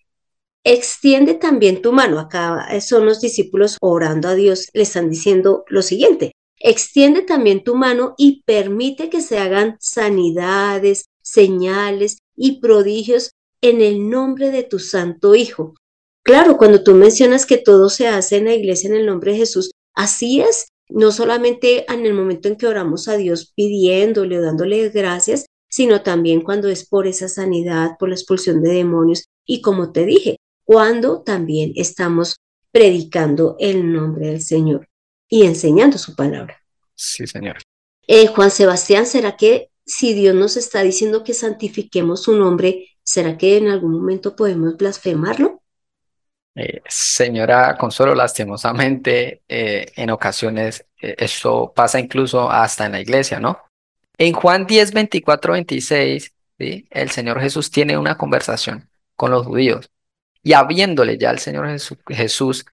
extiende 0.64 1.36
también 1.36 1.82
tu 1.82 1.92
mano. 1.92 2.20
Acá 2.20 2.68
son 2.82 3.06
los 3.06 3.22
discípulos 3.22 3.78
orando 3.82 4.30
a 4.30 4.36
Dios, 4.36 4.70
le 4.74 4.84
están 4.84 5.10
diciendo 5.10 5.66
lo 5.68 5.82
siguiente, 5.82 6.32
Extiende 6.64 7.24
también 7.24 7.64
tu 7.64 7.76
mano 7.76 8.14
y 8.18 8.44
permite 8.44 9.10
que 9.10 9.22
se 9.22 9.40
hagan 9.40 9.78
sanidades, 9.80 11.06
señales 11.32 12.18
y 12.36 12.60
prodigios 12.60 13.32
en 13.62 13.82
el 13.82 14.10
nombre 14.10 14.52
de 14.52 14.64
tu 14.64 14.80
Santo 14.80 15.36
Hijo. 15.36 15.76
Claro, 16.24 16.58
cuando 16.58 16.84
tú 16.84 16.94
mencionas 16.94 17.46
que 17.46 17.58
todo 17.58 17.90
se 17.90 18.08
hace 18.08 18.38
en 18.38 18.46
la 18.46 18.54
iglesia 18.54 18.90
en 18.90 18.96
el 18.96 19.06
nombre 19.06 19.32
de 19.32 19.40
Jesús, 19.40 19.72
así 19.94 20.42
es, 20.42 20.68
no 20.90 21.12
solamente 21.12 21.92
en 21.92 22.06
el 22.06 22.14
momento 22.14 22.48
en 22.48 22.58
que 22.58 22.68
oramos 22.68 23.08
a 23.08 23.18
Dios 23.18 23.54
pidiéndole 23.56 24.40
o 24.40 24.42
dándole 24.42 24.90
gracias, 24.90 25.46
sino 25.70 26.04
también 26.04 26.42
cuando 26.42 26.68
es 26.68 26.88
por 26.88 27.08
esa 27.08 27.30
sanidad, 27.30 27.92
por 27.98 28.10
la 28.10 28.16
expulsión 28.16 28.62
de 28.62 28.74
demonios. 28.74 29.26
Y 29.46 29.62
como 29.62 29.92
te 29.92 30.06
dije, 30.06 30.38
cuando 30.66 31.22
también 31.22 31.72
estamos 31.76 32.36
predicando 32.72 33.56
el 33.60 33.92
nombre 33.92 34.28
del 34.28 34.42
Señor 34.42 34.88
y 35.30 35.44
enseñando 35.44 35.98
su 35.98 36.16
palabra. 36.16 36.58
Sí, 36.94 37.26
Señor. 37.26 37.58
Eh, 38.06 38.28
Juan 38.28 38.52
Sebastián, 38.52 39.06
¿será 39.06 39.38
que 39.38 39.71
si 39.86 40.14
Dios 40.14 40.36
nos 40.36 40.58
está 40.58 40.82
diciendo 40.84 41.24
que 41.24 41.34
santifiquemos 41.34 42.24
su 42.24 42.36
nombre, 42.36 42.90
¿será 43.04 43.38
que 43.38 43.58
en 43.58 43.70
algún 43.70 43.94
momento 43.94 44.36
podemos 44.36 44.78
blasfemarlo? 44.78 45.62
Eh, 46.56 46.82
señora 46.88 47.78
Consuelo, 47.78 48.14
lastimosamente, 48.14 49.42
eh, 49.48 49.92
en 49.96 50.10
ocasiones 50.10 50.86
eso 50.98 51.72
pasa 51.76 52.00
incluso 52.00 52.52
hasta 52.52 52.86
en 52.86 52.92
la 52.92 53.02
iglesia, 53.02 53.40
¿no? 53.40 53.58
En 54.18 54.34
Juan 54.34 54.68
10, 54.68 54.94
24, 54.94 55.54
26, 55.54 56.34
¿sí? 56.60 56.88
el 56.92 57.10
Señor 57.10 57.42
Jesús 57.42 57.72
tiene 57.72 57.98
una 57.98 58.18
conversación 58.18 58.88
con 59.16 59.32
los 59.32 59.48
judíos 59.48 59.90
y 60.44 60.54
habiéndole 60.54 61.18
ya 61.18 61.32
el 61.32 61.40
Señor 61.40 61.68
Jesús 62.08 62.66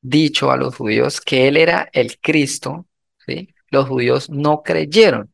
dicho 0.00 0.52
a 0.52 0.56
los 0.56 0.76
judíos 0.76 1.20
que 1.20 1.48
Él 1.48 1.56
era 1.56 1.88
el 1.92 2.18
Cristo, 2.20 2.86
¿sí? 3.26 3.52
los 3.70 3.88
judíos 3.88 4.30
no 4.30 4.62
creyeron. 4.62 5.31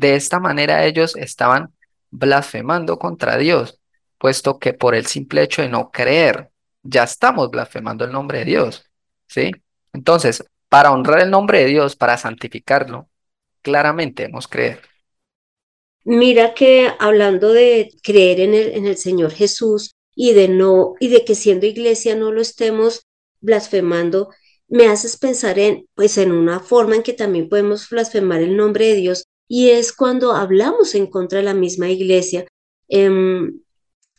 De 0.00 0.14
esta 0.14 0.40
manera 0.40 0.86
ellos 0.86 1.14
estaban 1.14 1.74
blasfemando 2.10 2.98
contra 2.98 3.36
Dios, 3.36 3.82
puesto 4.16 4.58
que 4.58 4.72
por 4.72 4.94
el 4.94 5.04
simple 5.04 5.42
hecho 5.42 5.60
de 5.60 5.68
no 5.68 5.90
creer, 5.90 6.48
ya 6.82 7.02
estamos 7.02 7.50
blasfemando 7.50 8.06
el 8.06 8.10
nombre 8.10 8.38
de 8.38 8.44
Dios. 8.46 8.90
¿sí? 9.28 9.50
Entonces, 9.92 10.42
para 10.70 10.90
honrar 10.90 11.20
el 11.20 11.30
nombre 11.30 11.58
de 11.58 11.66
Dios, 11.66 11.96
para 11.96 12.16
santificarlo, 12.16 13.10
claramente 13.60 14.24
hemos 14.24 14.48
creer. 14.48 14.80
Mira 16.04 16.54
que 16.54 16.90
hablando 16.98 17.52
de 17.52 17.90
creer 18.02 18.40
en 18.40 18.54
el, 18.54 18.68
en 18.68 18.86
el 18.86 18.96
Señor 18.96 19.32
Jesús 19.32 19.96
y 20.14 20.32
de 20.32 20.48
no, 20.48 20.94
y 20.98 21.08
de 21.08 21.26
que 21.26 21.34
siendo 21.34 21.66
iglesia 21.66 22.16
no 22.16 22.32
lo 22.32 22.40
estemos 22.40 23.06
blasfemando, 23.42 24.30
me 24.66 24.86
haces 24.86 25.18
pensar 25.18 25.58
en, 25.58 25.86
pues, 25.94 26.16
en 26.16 26.32
una 26.32 26.60
forma 26.60 26.96
en 26.96 27.02
que 27.02 27.12
también 27.12 27.50
podemos 27.50 27.86
blasfemar 27.90 28.40
el 28.40 28.56
nombre 28.56 28.86
de 28.86 28.94
Dios 28.94 29.26
y 29.50 29.70
es 29.70 29.92
cuando 29.92 30.32
hablamos 30.32 30.94
en 30.94 31.08
contra 31.08 31.40
de 31.40 31.44
la 31.44 31.54
misma 31.54 31.88
iglesia. 31.90 32.46
Em, 32.88 33.60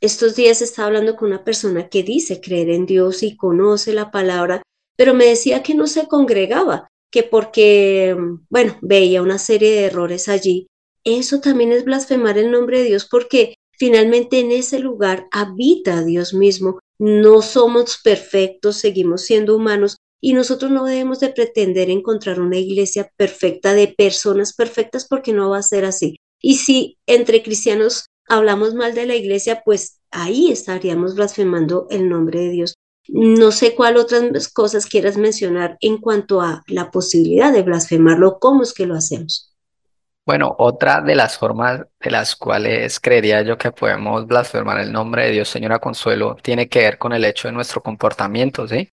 estos 0.02 0.36
días 0.36 0.62
estaba 0.62 0.90
hablando 0.90 1.16
con 1.16 1.30
una 1.30 1.46
persona 1.46 1.88
que 1.88 2.04
dice 2.04 2.42
creer 2.42 2.70
en 2.70 2.86
Dios 2.86 3.24
y 3.24 3.38
conoce 3.38 3.94
la 3.94 4.12
palabra, 4.12 4.62
pero 4.98 5.14
me 5.14 5.28
decía 5.28 5.64
que 5.64 5.74
no 5.74 5.88
se 5.88 6.10
congregaba, 6.10 6.90
que 7.10 7.24
porque, 7.24 8.14
bueno, 8.50 8.78
veía 8.82 9.22
una 9.22 9.38
serie 9.38 9.72
de 9.72 9.86
errores 9.86 10.28
allí. 10.28 10.68
Eso 11.06 11.40
también 11.40 11.72
es 11.72 11.86
blasfemar 11.86 12.38
el 12.38 12.52
nombre 12.52 12.80
de 12.80 12.90
Dios 12.90 13.08
porque 13.10 13.56
finalmente 13.72 14.40
en 14.40 14.52
ese 14.52 14.80
lugar 14.80 15.30
habita 15.32 16.04
Dios 16.04 16.34
mismo. 16.34 16.80
No 17.00 17.42
somos 17.42 18.02
perfectos, 18.04 18.76
seguimos 18.76 19.22
siendo 19.22 19.56
humanos 19.56 19.96
y 20.22 20.34
nosotros 20.34 20.72
no 20.72 20.86
debemos 20.86 21.20
de 21.20 21.30
pretender 21.30 21.90
encontrar 21.90 22.40
una 22.40 22.58
iglesia 22.58 23.12
perfecta 23.18 23.74
de 23.74 23.88
personas 23.88 24.54
perfectas 24.54 25.08
porque 25.08 25.34
no 25.34 25.50
va 25.50 25.58
a 25.58 25.64
ser 25.64 25.84
así. 25.84 26.18
Y 26.40 26.58
si 26.58 27.00
entre 27.08 27.42
cristianos 27.42 28.06
hablamos 28.30 28.76
mal 28.76 28.94
de 28.94 29.08
la 29.08 29.16
iglesia, 29.16 29.64
pues 29.66 30.00
ahí 30.12 30.52
estaríamos 30.52 31.16
blasfemando 31.16 31.88
el 31.90 32.08
nombre 32.08 32.40
de 32.40 32.50
Dios. 32.50 32.76
No 33.08 33.52
sé 33.52 33.74
cuál 33.74 33.98
otras 33.98 34.48
cosas 34.48 34.86
quieras 34.86 35.18
mencionar 35.18 35.78
en 35.82 35.98
cuanto 35.98 36.40
a 36.40 36.62
la 36.68 36.92
posibilidad 36.92 37.52
de 37.52 37.64
blasfemarlo, 37.64 38.38
cómo 38.40 38.62
es 38.62 38.74
que 38.74 38.86
lo 38.86 38.96
hacemos. 38.96 39.52
Bueno, 40.24 40.56
otra 40.60 41.02
de 41.02 41.16
las 41.16 41.38
formas 41.38 41.82
de 42.00 42.12
las 42.12 42.36
cuales 42.36 43.00
creería 43.00 43.42
yo 43.42 43.58
que 43.58 43.72
podemos 43.72 44.28
blasfemar 44.28 44.80
el 44.80 44.94
nombre 44.94 45.26
de 45.26 45.32
Dios, 45.32 45.50
señora 45.50 45.80
Consuelo, 45.80 46.38
tiene 46.44 46.70
que 46.70 46.80
ver 46.80 47.00
con 47.00 47.12
el 47.12 47.26
hecho 47.26 47.48
de 47.48 47.54
nuestro 47.54 47.82
comportamiento, 47.82 48.68
¿sí? 48.68 48.88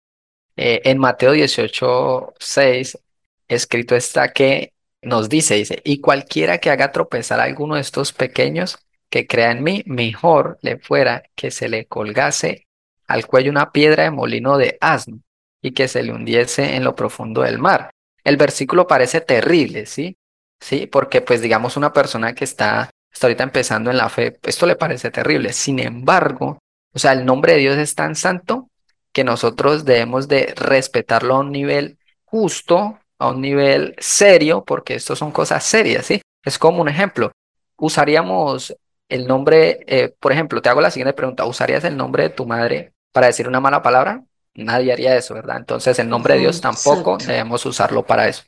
Eh, 0.56 0.82
en 0.86 0.98
Mateo 0.98 1.32
18, 1.34 2.34
6, 2.40 3.00
escrito 3.48 3.96
está 3.96 4.32
que 4.32 4.74
nos 5.02 5.30
dice, 5.30 5.56
dice, 5.56 5.82
y 5.84 6.02
cualquiera 6.02 6.58
que 6.60 6.72
haga 6.72 6.92
tropezar 6.92 7.40
a 7.40 7.44
alguno 7.44 7.76
de 7.76 7.82
estos 7.82 8.14
pequeños 8.14 8.80
que 9.10 9.28
crea 9.28 9.52
en 9.52 9.64
mí, 9.64 9.84
mejor 9.86 10.58
le 10.62 10.78
fuera 10.78 11.24
que 11.36 11.52
se 11.52 11.70
le 11.70 11.86
colgase 11.86 12.68
al 13.08 13.28
cuello 13.28 13.52
una 13.52 13.72
piedra 13.72 14.04
de 14.04 14.12
molino 14.12 14.58
de 14.58 14.78
asno 14.82 15.20
y 15.62 15.72
que 15.72 15.88
se 15.88 16.04
le 16.04 16.12
hundiese 16.12 16.76
en 16.76 16.84
lo 16.84 16.96
profundo 16.96 17.42
del 17.42 17.60
mar. 17.60 17.92
El 18.24 18.38
versículo 18.38 18.88
parece 18.88 19.22
terrible, 19.22 19.86
¿sí? 19.86 20.18
Sí, 20.60 20.88
porque 20.88 21.22
pues 21.22 21.42
digamos 21.42 21.78
una 21.78 21.94
persona 21.94 22.34
que 22.34 22.44
está, 22.44 22.90
está 23.12 23.28
ahorita 23.28 23.44
empezando 23.44 23.92
en 23.92 23.98
la 23.98 24.10
fe, 24.10 24.40
esto 24.44 24.66
le 24.66 24.76
parece 24.76 25.12
terrible. 25.12 25.54
Sin 25.54 25.80
embargo, 25.80 26.60
o 26.94 27.00
sea, 27.00 27.12
el 27.14 27.26
nombre 27.26 27.54
de 27.54 27.60
Dios 27.60 27.78
es 27.78 27.94
tan 27.94 28.16
santo 28.16 28.70
que 29.16 29.24
nosotros 29.24 29.86
debemos 29.86 30.28
de 30.28 30.54
respetarlo 30.58 31.36
a 31.36 31.40
un 31.40 31.54
nivel 31.54 31.98
justo, 32.26 33.00
a 33.18 33.30
un 33.30 33.40
nivel 33.40 33.96
serio, 33.98 34.66
porque 34.66 34.96
esto 34.96 35.16
son 35.16 35.32
cosas 35.32 35.64
serias, 35.64 36.06
¿sí? 36.06 36.22
Es 36.44 36.60
como 36.60 36.82
un 36.82 36.90
ejemplo. 36.90 37.32
Usaríamos 37.78 38.76
el 39.08 39.26
nombre, 39.26 39.80
eh, 39.88 40.14
por 40.20 40.34
ejemplo, 40.34 40.62
te 40.62 40.68
hago 40.68 40.82
la 40.82 40.92
siguiente 40.92 41.14
pregunta, 41.14 41.46
¿usarías 41.46 41.86
el 41.86 41.96
nombre 41.96 42.24
de 42.24 42.30
tu 42.32 42.46
madre 42.46 42.92
para 43.14 43.28
decir 43.28 43.48
una 43.48 43.62
mala 43.62 43.82
palabra? 43.82 44.22
Nadie 44.54 44.92
haría 44.92 45.16
eso, 45.16 45.34
¿verdad? 45.34 45.60
Entonces 45.60 45.98
el 45.98 46.10
nombre 46.10 46.34
de 46.34 46.42
Dios 46.42 46.60
tampoco 46.60 47.18
debemos 47.18 47.66
usarlo 47.66 48.06
para 48.06 48.28
eso. 48.28 48.44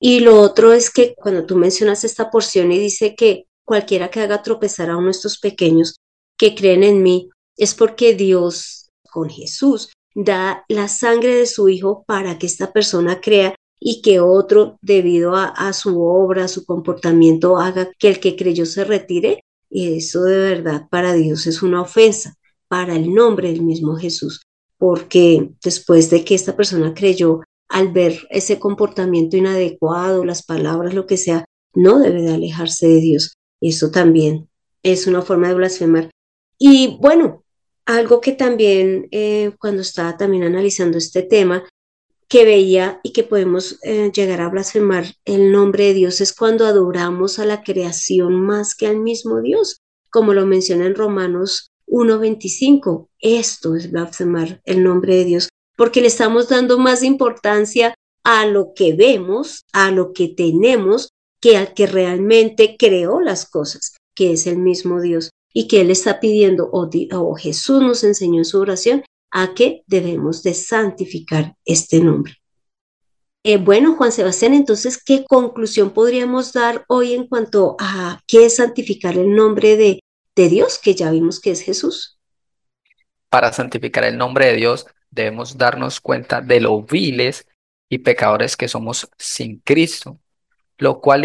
Y 0.00 0.20
lo 0.20 0.40
otro 0.40 0.72
es 0.72 0.88
que 0.90 1.14
cuando 1.14 1.44
tú 1.44 1.56
mencionas 1.56 2.04
esta 2.04 2.30
porción 2.30 2.72
y 2.72 2.78
dice 2.78 3.14
que 3.14 3.48
cualquiera 3.66 4.08
que 4.08 4.20
haga 4.20 4.42
tropezar 4.42 4.88
a 4.88 4.96
uno 4.96 5.06
de 5.06 5.10
estos 5.10 5.38
pequeños 5.38 5.96
que 6.38 6.54
creen 6.54 6.84
en 6.84 7.02
mí, 7.02 7.28
es 7.58 7.74
porque 7.74 8.14
Dios 8.14 8.90
con 9.10 9.28
Jesús 9.28 9.90
da 10.16 10.64
la 10.68 10.88
sangre 10.88 11.34
de 11.34 11.46
su 11.46 11.68
Hijo 11.68 12.02
para 12.06 12.38
que 12.38 12.46
esta 12.46 12.72
persona 12.72 13.20
crea 13.20 13.54
y 13.78 14.00
que 14.00 14.18
otro, 14.18 14.78
debido 14.80 15.36
a, 15.36 15.72
su 15.74 16.02
obra, 16.02 16.48
su 16.48 16.64
comportamiento, 16.64 17.58
haga 17.58 17.90
que 17.98 18.08
el 18.08 18.18
que 18.18 18.34
creyó 18.34 18.64
se 18.64 18.84
retire. 18.84 19.44
Y 19.68 19.98
eso 19.98 20.22
de 20.22 20.38
verdad 20.38 20.88
para 20.90 21.12
Dios 21.12 21.46
es 21.46 21.62
una 21.62 21.82
ofensa, 21.82 22.34
para 22.66 22.96
el 22.96 23.12
nombre 23.14 23.52
del 23.52 23.62
mismo 23.62 23.96
Jesús, 23.96 24.42
porque 24.78 25.50
después 25.62 26.08
de 26.08 26.24
que 26.24 26.34
esta 26.34 26.56
persona 26.56 26.94
creyó, 26.94 27.42
al 27.68 27.92
ver 27.92 28.26
ese 28.30 28.58
comportamiento 28.58 29.36
inadecuado, 29.36 30.24
las 30.24 30.44
palabras, 30.44 30.94
lo 30.94 31.06
que 31.06 31.16
sea, 31.16 31.44
no 31.74 31.98
debe 31.98 32.22
de 32.22 32.32
alejarse 32.32 32.88
de 32.88 33.00
Dios. 33.00 33.34
Eso 33.60 33.90
también 33.90 34.48
es 34.82 35.06
una 35.06 35.20
forma 35.20 35.48
de 35.48 35.54
blasfemar. 35.54 36.10
Y 36.58 36.96
bueno, 37.00 37.44
algo 37.86 38.20
que 38.20 38.32
también 38.32 39.08
eh, 39.12 39.52
cuando 39.58 39.82
estaba 39.82 40.16
también 40.16 40.42
analizando 40.42 40.98
este 40.98 41.22
tema, 41.22 41.64
que 42.28 42.44
veía 42.44 43.00
y 43.04 43.12
que 43.12 43.22
podemos 43.22 43.78
eh, 43.82 44.10
llegar 44.12 44.40
a 44.40 44.48
blasfemar 44.48 45.06
el 45.24 45.52
nombre 45.52 45.84
de 45.84 45.94
Dios 45.94 46.20
es 46.20 46.34
cuando 46.34 46.66
adoramos 46.66 47.38
a 47.38 47.46
la 47.46 47.62
creación 47.62 48.40
más 48.40 48.74
que 48.74 48.88
al 48.88 48.98
mismo 48.98 49.40
Dios, 49.40 49.78
como 50.10 50.34
lo 50.34 50.44
menciona 50.44 50.86
en 50.86 50.96
Romanos 50.96 51.70
1.25. 51.86 53.08
Esto 53.20 53.76
es 53.76 53.92
blasfemar 53.92 54.60
el 54.64 54.82
nombre 54.82 55.14
de 55.14 55.24
Dios, 55.24 55.48
porque 55.76 56.00
le 56.00 56.08
estamos 56.08 56.48
dando 56.48 56.78
más 56.78 57.04
importancia 57.04 57.94
a 58.24 58.44
lo 58.46 58.72
que 58.74 58.94
vemos, 58.94 59.64
a 59.72 59.92
lo 59.92 60.12
que 60.12 60.26
tenemos, 60.26 61.10
que 61.40 61.56
al 61.56 61.74
que 61.74 61.86
realmente 61.86 62.76
creó 62.76 63.20
las 63.20 63.48
cosas, 63.48 63.94
que 64.16 64.32
es 64.32 64.48
el 64.48 64.58
mismo 64.58 65.00
Dios 65.00 65.30
y 65.58 65.68
que 65.68 65.80
Él 65.80 65.90
está 65.90 66.20
pidiendo, 66.20 66.68
o, 66.70 67.34
Jesús 67.34 67.80
nos 67.80 68.04
enseñó 68.04 68.40
en 68.40 68.44
su 68.44 68.60
oración, 68.60 69.02
a 69.30 69.54
que 69.54 69.84
debemos 69.86 70.42
de 70.42 70.52
santificar 70.52 71.54
este 71.64 72.00
nombre. 72.00 72.34
Eh, 73.42 73.56
bueno, 73.56 73.96
Juan 73.96 74.12
Sebastián, 74.12 74.52
entonces, 74.52 75.02
¿qué 75.02 75.24
conclusión 75.24 75.92
podríamos 75.92 76.52
dar 76.52 76.84
hoy 76.88 77.14
en 77.14 77.26
cuanto 77.26 77.74
a 77.80 78.20
qué 78.28 78.44
es 78.44 78.56
santificar 78.56 79.16
el 79.16 79.34
nombre 79.34 79.78
de, 79.78 80.00
de 80.34 80.48
Dios, 80.50 80.78
que 80.78 80.94
ya 80.94 81.10
vimos 81.10 81.40
que 81.40 81.52
es 81.52 81.62
Jesús? 81.62 82.18
Para 83.30 83.50
santificar 83.50 84.04
el 84.04 84.18
nombre 84.18 84.48
de 84.48 84.56
Dios 84.56 84.84
debemos 85.10 85.56
darnos 85.56 86.02
cuenta 86.02 86.42
de 86.42 86.60
lo 86.60 86.82
viles 86.82 87.46
y 87.88 88.00
pecadores 88.00 88.58
que 88.58 88.68
somos 88.68 89.08
sin 89.16 89.60
Cristo, 89.60 90.20
lo 90.76 91.00
cual, 91.00 91.24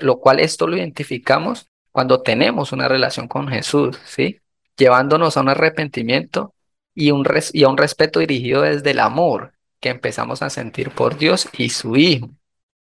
lo 0.00 0.20
cual 0.20 0.40
esto 0.40 0.66
lo 0.66 0.78
identificamos 0.78 1.68
cuando 1.98 2.22
tenemos 2.22 2.70
una 2.70 2.86
relación 2.86 3.26
con 3.26 3.48
Jesús, 3.48 3.98
¿sí? 4.04 4.38
Llevándonos 4.76 5.36
a 5.36 5.40
un 5.40 5.48
arrepentimiento 5.48 6.54
y, 6.94 7.10
un 7.10 7.26
y 7.52 7.64
a 7.64 7.68
un 7.68 7.76
respeto 7.76 8.20
dirigido 8.20 8.62
desde 8.62 8.92
el 8.92 9.00
amor 9.00 9.54
que 9.80 9.88
empezamos 9.88 10.40
a 10.42 10.48
sentir 10.48 10.92
por 10.92 11.18
Dios 11.18 11.48
y 11.58 11.70
su 11.70 11.96
Hijo. 11.96 12.30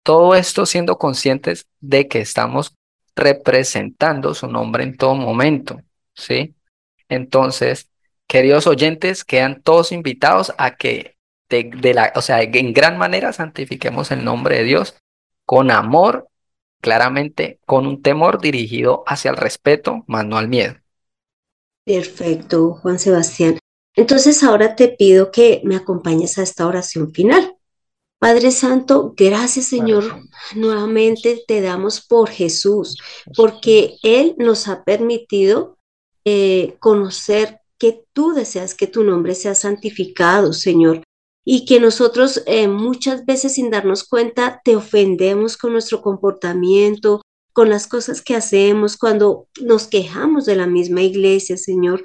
Todo 0.04 0.36
esto 0.36 0.66
siendo 0.66 0.98
conscientes 0.98 1.68
de 1.82 2.08
que 2.08 2.22
estamos 2.22 2.78
representando 3.14 4.34
su 4.34 4.48
nombre 4.48 4.86
en 4.86 4.96
todo 4.96 5.16
momento, 5.16 5.82
¿sí? 6.14 6.56
Entonces, 7.10 7.90
queridos 8.26 8.68
oyentes, 8.68 9.26
quedan 9.26 9.62
todos 9.64 9.92
invitados 9.92 10.54
a 10.58 10.78
que 10.78 11.18
de, 11.50 11.94
la, 11.94 12.14
o 12.16 12.22
sea, 12.22 12.42
en 12.42 12.72
gran 12.72 12.98
manera 12.98 13.34
santifiquemos 13.34 14.12
el 14.12 14.24
nombre 14.24 14.60
de 14.60 14.64
Dios 14.64 14.96
con 15.46 15.72
amor 15.72 16.30
claramente 16.84 17.62
con 17.66 17.88
un 17.88 18.02
temor 18.02 18.42
dirigido 18.42 19.04
hacia 19.08 19.32
el 19.32 19.38
respeto, 19.38 20.04
más 20.06 20.26
no 20.26 20.38
al 20.38 20.50
miedo. 20.50 20.76
Perfecto, 21.86 22.74
Juan 22.82 23.00
Sebastián. 23.00 23.58
Entonces 23.96 24.44
ahora 24.44 24.76
te 24.76 24.90
pido 24.90 25.32
que 25.32 25.62
me 25.64 25.78
acompañes 25.78 26.38
a 26.38 26.44
esta 26.44 26.68
oración 26.68 27.14
final. 27.14 27.56
Padre 28.20 28.52
Santo, 28.52 29.14
gracias 29.16 29.68
Señor. 29.68 30.04
Nuevamente 30.56 31.44
te 31.48 31.62
damos 31.62 32.06
por 32.06 32.30
Jesús, 32.30 32.98
porque 33.36 33.96
Él 34.04 34.36
nos 34.38 34.68
ha 34.68 34.84
permitido 34.84 35.78
eh, 36.26 36.76
conocer 36.80 37.60
que 37.78 38.04
tú 38.12 38.34
deseas 38.34 38.76
que 38.76 38.88
tu 38.88 39.04
nombre 39.04 39.36
sea 39.36 39.56
santificado, 39.56 40.52
Señor, 40.52 41.02
y 41.46 41.66
que 41.66 41.80
nosotros 41.80 42.44
eh, 42.46 42.68
muchas 42.68 43.26
veces 43.26 43.56
sin 43.56 43.70
darnos 43.70 44.04
cuenta 44.04 44.62
te 44.64 44.76
ofendemos 44.76 45.58
con 45.58 45.74
nuestro 45.74 46.02
comportamiento, 46.02 47.22
con 47.54 47.70
las 47.70 47.88
cosas 47.88 48.22
que 48.22 48.36
hacemos, 48.36 48.98
cuando 48.98 49.48
nos 49.62 49.88
quejamos 49.88 50.46
de 50.46 50.56
la 50.56 50.68
misma 50.68 51.02
iglesia, 51.02 51.58
Señor. 51.58 52.04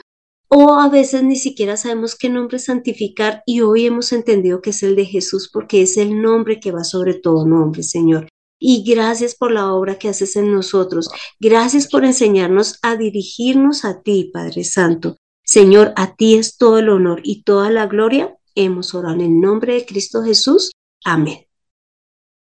O 0.51 0.75
a 0.75 0.89
veces 0.89 1.23
ni 1.23 1.37
siquiera 1.37 1.77
sabemos 1.77 2.17
qué 2.17 2.31
nombre 2.31 2.59
santificar 2.59 3.43
y 3.45 3.61
hoy 3.61 3.87
hemos 3.87 4.13
entendido 4.13 4.63
que 4.63 4.71
es 4.71 4.83
el 4.83 4.97
de 4.97 5.05
Jesús 5.05 5.51
porque 5.53 5.83
es 5.83 5.99
el 5.99 6.23
nombre 6.23 6.59
que 6.59 6.73
va 6.73 6.85
sobre 6.85 7.15
todo 7.15 7.47
nombre, 7.47 7.83
Señor. 7.83 8.29
Y 8.59 8.83
gracias 8.83 9.35
por 9.35 9.53
la 9.53 9.73
obra 9.73 9.99
que 9.99 10.09
haces 10.09 10.37
en 10.37 10.53
nosotros. 10.53 11.11
Gracias 11.39 11.87
por 11.87 12.05
enseñarnos 12.05 12.79
a 12.83 12.97
dirigirnos 12.97 13.85
a 13.85 14.01
ti, 14.01 14.31
Padre 14.33 14.65
Santo. 14.65 15.17
Señor, 15.45 15.93
a 15.97 16.15
ti 16.15 16.35
es 16.35 16.57
todo 16.57 16.79
el 16.79 16.89
honor 16.89 17.21
y 17.23 17.43
toda 17.43 17.71
la 17.71 17.87
gloria. 17.87 18.35
Hemos 18.61 18.93
orado 18.93 19.15
en 19.15 19.21
el 19.21 19.41
nombre 19.41 19.75
de 19.75 19.87
Cristo 19.87 20.21
Jesús. 20.25 20.73
Amén. 21.05 21.47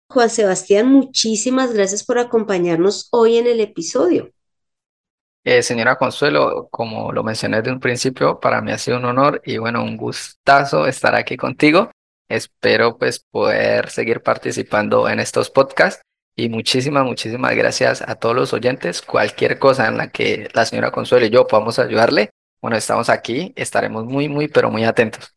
Juan 0.09 0.31
Sebastián, 0.31 0.87
muchísimas 0.87 1.73
gracias 1.73 2.05
por 2.05 2.21
acompañarnos 2.21 3.09
hoy 3.11 3.37
en 3.37 3.49
el 3.49 3.59
episodio. 3.59 4.31
Eh, 5.43 5.61
señora 5.61 5.97
Consuelo, 5.97 6.69
como 6.71 7.11
lo 7.11 7.25
mencioné 7.25 7.57
desde 7.57 7.73
un 7.73 7.81
principio, 7.81 8.39
para 8.39 8.61
mí 8.61 8.71
ha 8.71 8.79
sido 8.79 8.99
un 8.99 9.07
honor 9.07 9.43
y 9.45 9.59
bueno, 9.59 9.83
un 9.83 9.97
gustazo 9.97 10.87
estar 10.87 11.17
aquí 11.17 11.37
contigo. 11.37 11.91
Espero 12.29 12.97
pues 12.97 13.19
poder 13.19 13.91
seguir 13.91 14.23
participando 14.23 15.09
en 15.09 15.19
estos 15.19 15.51
podcasts 15.51 16.03
y 16.37 16.49
muchísimas, 16.49 17.05
muchísimas 17.05 17.57
gracias 17.57 18.03
a 18.07 18.15
todos 18.15 18.37
los 18.37 18.53
oyentes. 18.53 19.03
Cualquier 19.03 19.59
cosa 19.59 19.89
en 19.89 19.97
la 19.97 20.11
que 20.11 20.49
la 20.55 20.65
señora 20.65 20.93
Consuelo 20.93 21.27
y 21.27 21.31
yo 21.31 21.49
podamos 21.49 21.81
ayudarle, 21.81 22.31
bueno, 22.63 22.77
estamos 22.77 23.09
aquí, 23.09 23.53
estaremos 23.57 24.05
muy, 24.05 24.29
muy, 24.29 24.47
pero 24.47 24.71
muy 24.71 24.85
atentos. 24.85 25.35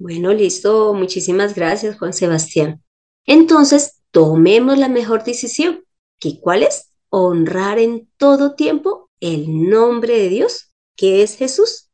Bueno, 0.00 0.32
listo. 0.32 0.94
Muchísimas 0.94 1.56
gracias, 1.56 1.98
Juan 1.98 2.12
Sebastián. 2.12 2.84
Entonces, 3.26 4.00
tomemos 4.12 4.78
la 4.78 4.88
mejor 4.88 5.24
decisión. 5.24 5.82
¿Qué 6.20 6.38
cuál 6.40 6.62
es? 6.62 6.92
Honrar 7.10 7.80
en 7.80 8.08
todo 8.16 8.54
tiempo 8.54 9.10
el 9.18 9.68
nombre 9.68 10.16
de 10.16 10.28
Dios, 10.28 10.72
que 10.96 11.24
es 11.24 11.36
Jesús. 11.36 11.90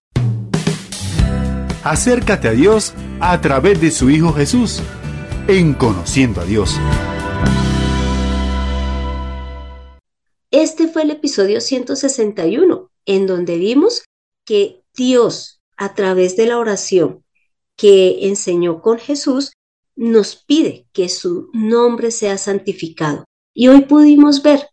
Acércate 1.82 2.48
a 2.48 2.52
Dios 2.52 2.92
a 3.20 3.40
través 3.40 3.80
de 3.80 3.90
su 3.90 4.10
Hijo 4.10 4.34
Jesús, 4.34 4.82
en 5.48 5.72
conociendo 5.72 6.42
a 6.42 6.44
Dios. 6.44 6.78
Este 10.50 10.88
fue 10.88 11.04
el 11.04 11.10
episodio 11.10 11.62
161, 11.62 12.90
en 13.06 13.26
donde 13.26 13.56
vimos 13.56 14.02
que 14.44 14.82
Dios, 14.94 15.62
a 15.78 15.94
través 15.94 16.36
de 16.36 16.46
la 16.46 16.58
oración 16.58 17.23
que 17.76 18.28
enseñó 18.28 18.80
con 18.80 18.98
Jesús, 18.98 19.52
nos 19.96 20.36
pide 20.36 20.86
que 20.92 21.08
su 21.08 21.50
nombre 21.52 22.10
sea 22.10 22.38
santificado. 22.38 23.24
Y 23.54 23.68
hoy 23.68 23.82
pudimos 23.82 24.42
ver 24.42 24.68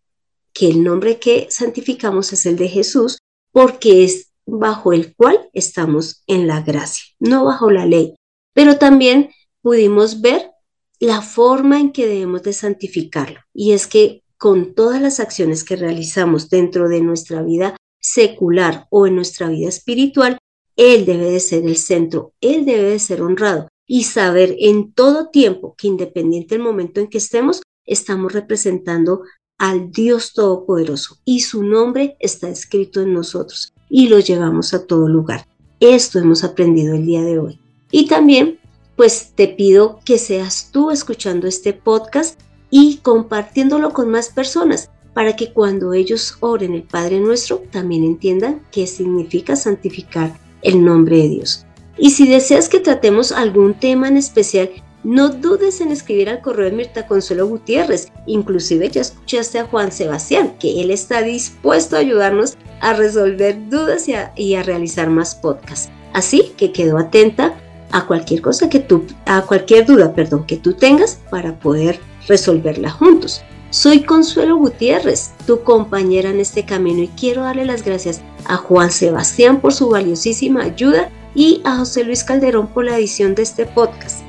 que 0.54 0.70
el 0.70 0.84
nombre 0.84 1.20
que 1.20 1.48
santificamos 1.50 2.34
es 2.34 2.46
el 2.46 2.58
de 2.58 2.68
Jesús 2.68 3.18
porque 3.52 4.04
es 4.04 4.32
bajo 4.46 4.94
el 4.94 5.16
cual 5.16 5.50
estamos 5.54 6.24
en 6.28 6.48
la 6.48 6.62
gracia, 6.62 7.06
no 7.20 7.46
bajo 7.46 7.72
la 7.72 7.86
ley. 7.86 8.16
Pero 8.54 8.78
también 8.78 9.30
pudimos 9.62 10.22
ver 10.22 10.52
la 11.00 11.22
forma 11.22 11.80
en 11.80 11.92
que 11.92 12.08
debemos 12.08 12.44
de 12.44 12.54
santificarlo 12.54 13.40
y 13.54 13.72
es 13.72 13.88
que 13.88 14.24
con 14.38 14.74
todas 14.74 15.02
las 15.02 15.20
acciones 15.20 15.64
que 15.64 15.76
realizamos 15.76 16.50
dentro 16.50 16.90
de 16.90 17.02
nuestra 17.02 17.44
vida 17.44 17.76
secular 18.00 18.88
o 18.90 19.06
en 19.06 19.16
nuestra 19.16 19.48
vida 19.50 19.70
espiritual, 19.70 20.38
Él 20.76 21.06
debe 21.06 21.32
de 21.32 21.40
ser 21.40 21.66
el 21.66 21.78
centro, 21.78 22.34
Él 22.42 22.66
debe 22.66 22.90
de 22.90 23.00
ser 23.00 23.22
honrado 23.22 23.68
y 23.88 24.04
saber 24.04 24.56
en 24.60 24.94
todo 24.94 25.30
tiempo 25.30 25.76
que 25.78 25.88
independiente 25.88 26.56
del 26.56 26.64
momento 26.64 27.02
en 27.02 27.08
que 27.08 27.18
estemos, 27.18 27.62
estamos 27.86 28.32
representando 28.32 29.24
al 29.58 29.92
Dios 29.92 30.34
Todopoderoso 30.34 31.18
y 31.26 31.42
su 31.42 31.64
nombre 31.64 32.16
está 32.20 32.50
escrito 32.50 33.02
en 33.02 33.14
nosotros 33.14 33.74
y 33.90 34.08
lo 34.08 34.20
llevamos 34.20 34.74
a 34.74 34.88
todo 34.88 35.08
lugar. 35.08 35.46
Esto 35.80 36.20
hemos 36.20 36.44
aprendido 36.44 36.96
el 36.96 37.06
día 37.06 37.22
de 37.22 37.38
hoy. 37.38 37.60
Y 37.92 38.08
también, 38.08 38.60
pues 38.96 39.34
te 39.36 39.48
pido 39.50 40.00
que 40.06 40.18
seas 40.18 40.70
tú 40.72 40.90
escuchando 40.90 41.48
este 41.48 41.74
podcast 41.74 42.40
y 42.70 42.98
compartiéndolo 42.98 43.92
con 43.92 44.10
más 44.10 44.30
personas 44.30 44.90
para 45.14 45.36
que 45.36 45.52
cuando 45.52 45.94
ellos 45.94 46.38
oren 46.40 46.74
el 46.74 46.84
Padre 46.84 47.20
nuestro 47.20 47.64
también 47.72 48.04
entiendan 48.04 48.66
qué 48.72 48.88
significa 48.88 49.56
santificar 49.56 50.40
el 50.62 50.84
nombre 50.84 51.18
de 51.18 51.30
Dios. 51.30 51.66
Y 51.98 52.12
si 52.12 52.28
deseas 52.28 52.70
que 52.70 52.80
tratemos 52.80 53.32
algún 53.32 53.74
tema 53.74 54.08
en 54.08 54.18
especial, 54.18 54.70
no 55.04 55.30
dudes 55.30 55.82
en 55.82 55.92
escribir 55.92 56.30
al 56.30 56.42
correo 56.42 56.66
de 56.66 56.76
Mirta 56.76 57.08
Consuelo 57.08 57.48
Gutiérrez. 57.48 58.12
Inclusive 58.28 58.90
ya 58.90 59.02
escuchaste 59.02 59.60
a 59.60 59.66
Juan 59.66 59.92
Sebastián, 59.92 60.56
que 60.60 60.82
él 60.82 60.92
está 60.92 61.22
dispuesto 61.24 61.96
a 61.96 62.00
ayudarnos 62.00 62.58
a 62.82 62.94
resolver 62.94 63.70
dudas 63.70 64.08
y 64.08 64.14
a, 64.14 64.32
y 64.36 64.56
a 64.56 64.64
realizar 64.64 65.10
más 65.10 65.36
podcasts. 65.36 65.90
Así 66.14 66.54
que 66.58 66.72
quedo 66.72 66.98
atenta 66.98 67.56
a 67.92 68.06
cualquier 68.06 68.42
cosa 68.42 68.70
que 68.70 68.80
tú, 68.80 69.06
a 69.26 69.42
cualquier 69.42 69.86
duda, 69.86 70.14
perdón, 70.14 70.46
que 70.46 70.58
tú 70.58 70.74
tengas 70.74 71.20
para 71.30 71.60
poder 71.60 72.00
resolverla 72.28 72.90
juntos. 72.90 73.42
Soy 73.72 74.04
Consuelo 74.04 74.58
Gutiérrez, 74.58 75.32
tu 75.48 75.64
compañera 75.64 76.30
en 76.30 76.42
este 76.42 76.66
camino 76.66 77.04
y 77.04 77.08
quiero 77.08 77.44
darle 77.44 77.64
las 77.64 77.86
gracias 77.86 78.22
a 78.46 78.58
Juan 78.58 78.92
Sebastián 78.92 79.62
por 79.62 79.74
su 79.74 79.88
valiosísima 79.88 80.64
ayuda 80.64 81.10
y 81.34 81.62
a 81.64 81.78
José 81.78 82.04
Luis 82.04 82.26
Calderón 82.26 82.68
por 82.68 82.84
la 82.84 82.98
edición 82.98 83.34
de 83.34 83.44
este 83.44 83.66
podcast. 83.66 84.24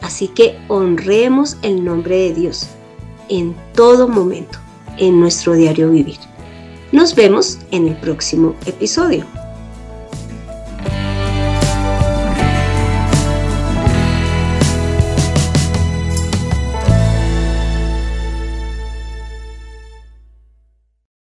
Así 0.00 0.28
que 0.28 0.56
honremos 0.68 1.56
el 1.62 1.84
nombre 1.84 2.18
de 2.18 2.34
Dios 2.34 2.68
en 3.28 3.56
todo 3.74 4.06
momento, 4.06 4.60
en 4.96 5.18
nuestro 5.18 5.54
diario 5.54 5.90
vivir. 5.90 6.18
Nos 6.92 7.16
vemos 7.16 7.58
en 7.72 7.88
el 7.88 7.96
próximo 7.96 8.54
episodio. 8.64 9.26